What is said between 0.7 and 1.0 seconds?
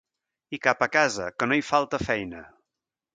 a